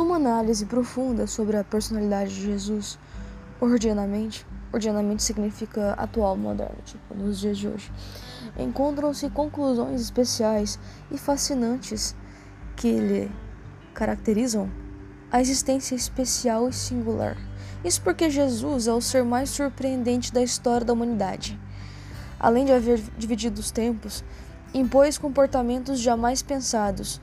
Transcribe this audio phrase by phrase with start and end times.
[0.00, 2.98] Numa análise profunda sobre a personalidade de Jesus,
[3.60, 7.92] ordianamente, ordianamente significa atual, moderno, tipo, nos dias de hoje,
[8.58, 10.78] encontram-se conclusões especiais
[11.10, 12.16] e fascinantes
[12.76, 13.30] que lhe
[13.92, 14.70] caracterizam
[15.30, 17.36] a existência especial e singular.
[17.84, 21.60] Isso porque Jesus é o ser mais surpreendente da história da humanidade.
[22.38, 24.24] Além de haver dividido os tempos,
[24.72, 27.20] impôs comportamentos jamais pensados,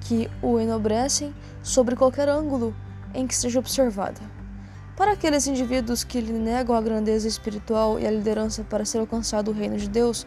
[0.00, 2.74] que o enobrecem sobre qualquer ângulo
[3.14, 4.20] em que seja observada.
[4.96, 9.50] Para aqueles indivíduos que lhe negam a grandeza espiritual e a liderança para ser alcançado
[9.50, 10.26] o reino de Deus,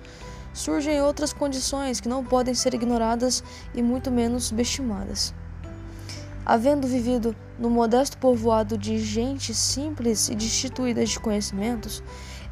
[0.54, 5.34] surgem outras condições que não podem ser ignoradas e muito menos subestimadas.
[6.46, 12.04] Havendo vivido no modesto povoado de gente simples e destituída de conhecimentos,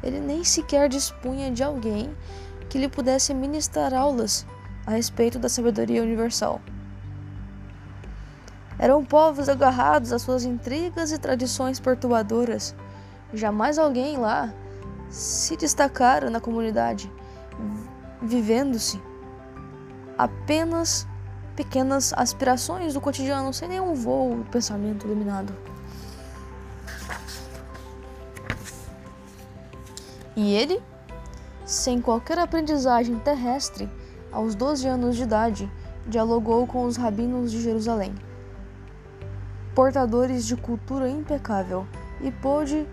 [0.02, 2.10] ele nem sequer dispunha de alguém
[2.68, 4.46] que lhe pudesse ministrar aulas
[4.86, 6.60] a respeito da sabedoria universal.
[8.82, 12.74] Eram povos agarrados às suas intrigas e tradições perturbadoras.
[13.32, 14.52] Jamais alguém lá
[15.08, 17.08] se destacara na comunidade,
[18.20, 19.00] vivendo-se
[20.18, 21.06] apenas
[21.54, 25.54] pequenas aspirações do cotidiano, sem nenhum voo do pensamento iluminado.
[30.34, 30.82] E ele,
[31.64, 33.88] sem qualquer aprendizagem terrestre,
[34.32, 35.70] aos 12 anos de idade,
[36.04, 38.12] dialogou com os rabinos de Jerusalém,
[39.74, 41.86] portadores de cultura impecável,
[42.20, 42.86] e pôde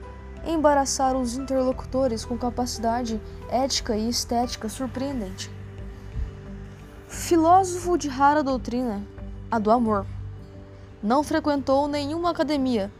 [0.45, 5.51] embaraçar os interlocutores com capacidade ética e estética surpreendente.
[7.07, 9.03] Filósofo de rara doutrina,
[9.51, 10.05] a do amor.
[11.01, 12.91] Não frequentou nenhuma academia.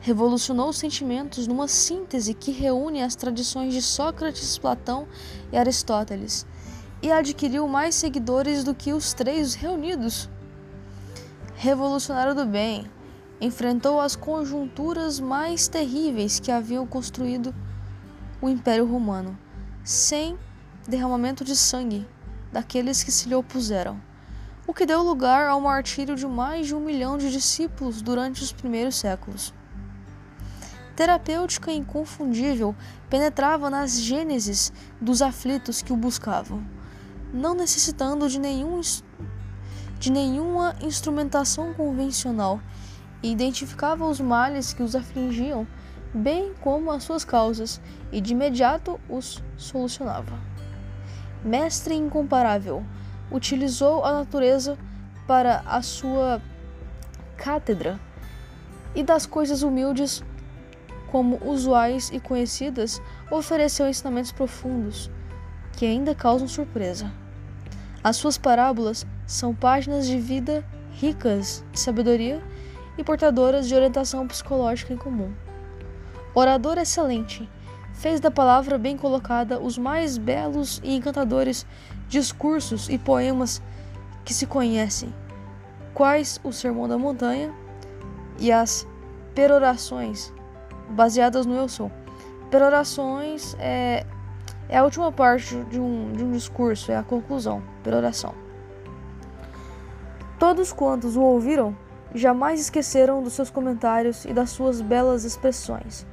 [0.00, 5.06] Revolucionou os sentimentos numa síntese que reúne as tradições de Sócrates, Platão
[5.52, 6.46] e Aristóteles,
[7.02, 10.28] e adquiriu mais seguidores do que os três reunidos.
[11.64, 12.84] Revolucionário do bem,
[13.40, 17.54] enfrentou as conjunturas mais terríveis que haviam construído
[18.38, 19.34] o Império Romano,
[19.82, 20.38] sem
[20.86, 22.06] derramamento de sangue
[22.52, 23.98] daqueles que se lhe opuseram,
[24.66, 28.52] o que deu lugar ao martírio de mais de um milhão de discípulos durante os
[28.52, 29.54] primeiros séculos.
[30.94, 32.76] Terapêutica inconfundível,
[33.08, 36.62] penetrava nas gêneses dos aflitos que o buscavam,
[37.32, 38.82] não necessitando de, nenhum,
[39.98, 42.60] de nenhuma instrumentação convencional,
[43.22, 45.66] e identificava os males que os afligiam,
[46.12, 47.80] bem como as suas causas,
[48.12, 50.54] e de imediato os solucionava
[51.44, 52.82] mestre incomparável,
[53.30, 54.78] utilizou a natureza
[55.26, 56.40] para a sua
[57.36, 58.00] cátedra
[58.94, 60.24] e das coisas humildes
[61.10, 63.00] como usuais e conhecidas,
[63.30, 65.10] ofereceu ensinamentos profundos
[65.76, 67.12] que ainda causam surpresa.
[68.04, 72.42] As suas parábolas são páginas de vida ricas de sabedoria
[72.98, 75.32] e portadoras de orientação psicológica em comum.
[76.34, 77.48] Orador excelente,
[77.94, 81.64] fez da palavra bem colocada os mais belos e encantadores
[82.06, 83.62] discursos e poemas
[84.22, 85.14] que se conhecem,
[85.94, 87.54] quais o Sermão da Montanha
[88.38, 88.86] e as
[89.34, 90.30] perorações,
[90.90, 91.90] baseadas no Eu Sou.
[92.50, 94.04] Perorações é,
[94.68, 98.34] é a última parte de um, de um discurso, é a conclusão, peroração.
[100.38, 101.76] Todos quantos o ouviram
[102.14, 106.06] jamais esqueceram dos seus comentários e das suas belas expressões.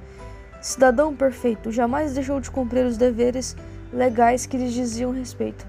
[0.61, 3.55] Cidadão perfeito, jamais deixou de cumprir os deveres
[3.91, 5.65] legais que lhes diziam respeito,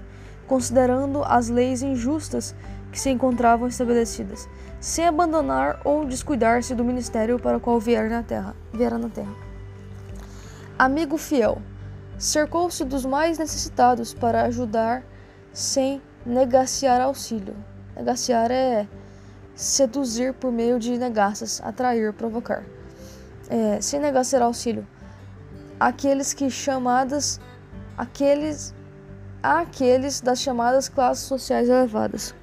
[0.47, 2.55] considerando as leis injustas
[2.91, 4.47] que se encontravam estabelecidas,
[4.79, 9.33] sem abandonar ou descuidar-se do ministério para o qual vier na terra, viera na terra.
[10.77, 11.59] Amigo fiel,
[12.17, 15.03] cercou-se dos mais necessitados para ajudar
[15.51, 17.55] sem negaciar auxílio.
[17.95, 18.87] Negaciar é
[19.55, 22.63] seduzir por meio de negaças, atrair, provocar
[23.49, 24.87] é, sem negar ser auxílio,
[25.79, 27.39] aqueles que chamadas,
[27.97, 28.73] aqueles,
[29.41, 32.33] aqueles das chamadas classes sociais elevadas.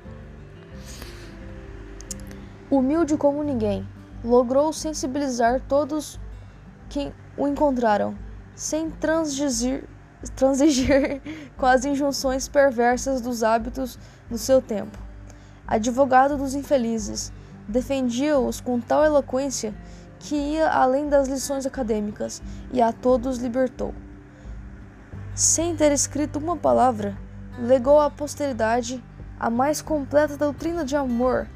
[2.71, 3.87] Humilde como ninguém,
[4.23, 6.21] logrou sensibilizar todos
[6.89, 8.15] que o encontraram,
[8.55, 9.85] sem transigir,
[10.37, 11.21] transigir
[11.57, 13.99] com as injunções perversas dos hábitos
[14.29, 14.99] do seu tempo.
[15.67, 17.33] Advogado dos infelizes,
[17.69, 19.75] defendia-os com tal eloquência
[20.19, 22.43] que ia além das lições acadêmicas
[22.73, 23.95] e a todos libertou.
[25.35, 27.17] Sem ter escrito uma palavra,
[27.59, 29.03] legou à posteridade
[29.39, 31.49] a mais completa doutrina de amor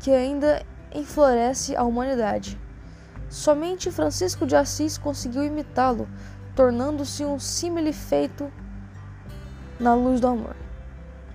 [0.00, 0.62] que ainda
[0.94, 2.60] enfloresce a humanidade.
[3.36, 6.08] Somente Francisco de Assis conseguiu imitá-lo,
[6.54, 8.50] tornando-se um símile feito
[9.78, 10.56] na luz do amor.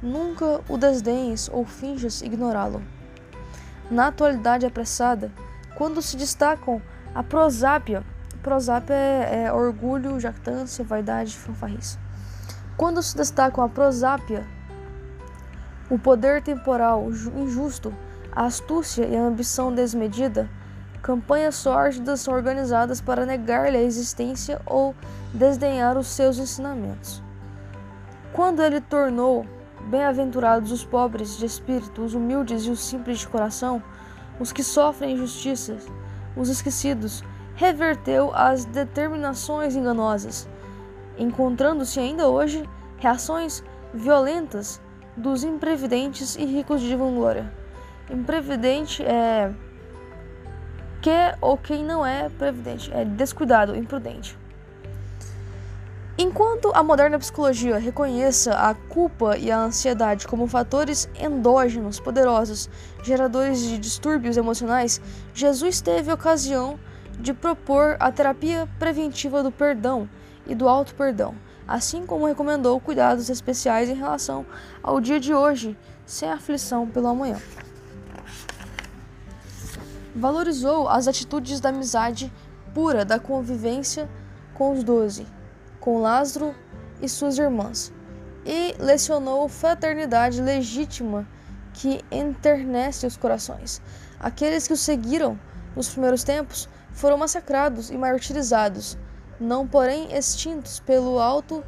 [0.01, 2.81] Nunca o desdenhes ou finjas ignorá-lo.
[3.91, 5.31] na atualidade apressada,
[5.75, 6.81] quando se destacam
[7.13, 8.03] a prosápia.
[8.41, 11.99] Prosápia é, é orgulho, jactância, vaidade, fanfarrice.
[12.75, 14.43] Quando se destacam a prosápia,
[15.87, 17.93] o poder temporal injusto,
[18.31, 20.49] a astúcia e a ambição desmedida,
[21.01, 24.95] campanhas sórdidas são organizadas para negar-lhe a existência ou
[25.33, 27.21] desdenhar os seus ensinamentos.
[28.33, 29.45] Quando ele tornou
[29.89, 33.81] bem-aventurados os pobres de espírito, os humildes e os simples de coração,
[34.39, 35.87] os que sofrem injustiças,
[36.35, 37.23] os esquecidos,
[37.55, 40.47] reverteu as determinações enganosas,
[41.17, 42.67] encontrando-se ainda hoje
[42.97, 43.63] reações
[43.93, 44.79] violentas
[45.17, 47.51] dos imprevidentes e ricos de vanglória.
[48.09, 49.51] Imprevidente é
[51.01, 54.37] que ou quem não é previdente, é descuidado, imprudente.
[56.17, 62.69] Enquanto a moderna psicologia reconheça a culpa e a ansiedade como fatores endógenos poderosos
[63.01, 65.01] geradores de distúrbios emocionais,
[65.33, 66.79] Jesus teve ocasião
[67.19, 70.07] de propor a terapia preventiva do perdão
[70.45, 71.33] e do auto-perdão,
[71.67, 74.45] assim como recomendou cuidados especiais em relação
[74.83, 75.75] ao dia de hoje,
[76.05, 77.37] sem aflição pelo amanhã.
[80.15, 82.31] Valorizou as atitudes da amizade
[82.73, 84.09] pura da convivência
[84.53, 85.25] com os doze
[85.81, 86.55] com Lázaro
[87.01, 87.91] e suas irmãs,
[88.45, 91.27] e lecionou fraternidade legítima
[91.73, 93.81] que enternece os corações.
[94.19, 95.37] Aqueles que o seguiram
[95.75, 98.97] nos primeiros tempos foram massacrados e martirizados,
[99.39, 101.63] não porém extintos pelo alto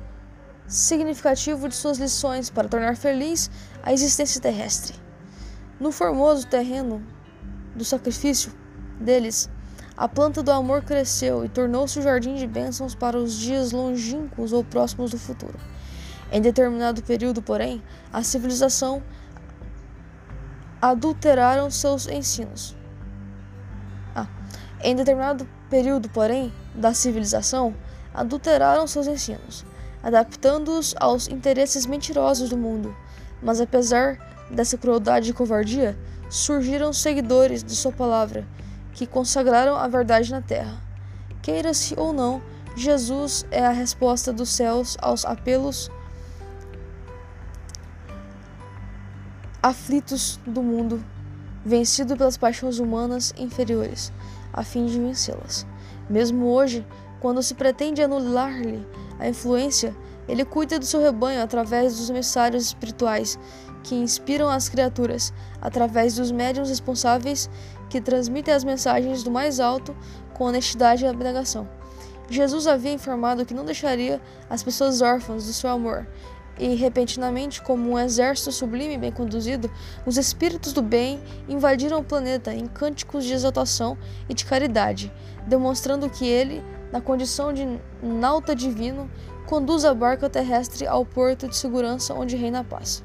[0.67, 3.49] significativo de suas lições para tornar feliz
[3.81, 4.95] a existência terrestre.
[5.79, 7.03] No formoso terreno
[7.75, 8.51] do sacrifício
[8.99, 9.49] deles,
[9.95, 14.51] a planta do amor cresceu e tornou-se o jardim de bênçãos para os dias longínquos
[14.51, 15.59] ou próximos do futuro.
[16.31, 17.81] Em determinado período, porém,
[18.11, 19.03] a civilização
[20.81, 22.75] adulteraram seus ensinos.
[24.15, 24.27] Ah,
[24.81, 27.75] em determinado período, porém, da civilização,
[28.13, 29.63] adulteraram seus ensinos,
[30.01, 32.95] adaptando-os aos interesses mentirosos do mundo.
[33.41, 34.17] Mas apesar
[34.49, 35.97] dessa crueldade e covardia,
[36.33, 38.43] surgiram seguidores de sua palavra
[38.91, 40.81] que consagraram a verdade na terra.
[41.43, 42.41] Queira-se ou não,
[42.75, 45.91] Jesus é a resposta dos céus aos apelos
[49.61, 51.05] aflitos do mundo,
[51.63, 54.11] vencido pelas paixões humanas inferiores,
[54.51, 55.67] a fim de vencê-las.
[56.09, 56.83] Mesmo hoje,
[57.19, 58.83] quando se pretende anular-lhe
[59.19, 59.95] a influência,
[60.27, 63.37] ele cuida do seu rebanho através dos emissários espirituais
[63.83, 67.49] que inspiram as criaturas, através dos médiums responsáveis
[67.89, 69.95] que transmitem as mensagens do mais alto
[70.33, 71.67] com honestidade e abnegação.
[72.29, 76.07] Jesus havia informado que não deixaria as pessoas órfãs do seu amor,
[76.57, 79.71] e repentinamente, como um exército sublime e bem conduzido,
[80.05, 81.19] os espíritos do bem
[81.49, 83.97] invadiram o planeta em cânticos de exaltação
[84.29, 85.11] e de caridade,
[85.47, 89.09] demonstrando que ele, na condição de nauta divino,
[89.47, 93.03] conduz a barca terrestre ao porto de segurança onde reina a paz.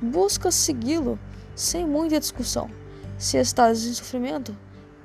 [0.00, 1.18] Busca segui-lo
[1.54, 2.70] sem muita discussão
[3.18, 4.56] se estás em sofrimento,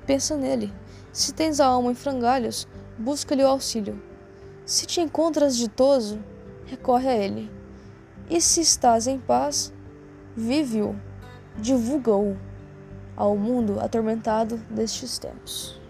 [0.05, 0.73] pensa nele.
[1.13, 2.67] Se tens a alma em frangalhos,
[2.97, 4.01] busca-lhe o auxílio.
[4.65, 6.19] Se te encontras ditoso,
[6.65, 7.49] recorre a ele.
[8.29, 9.73] E se estás em paz,
[10.35, 10.95] vive-o,
[11.57, 12.37] divulga-o
[13.15, 15.80] ao mundo atormentado destes tempos.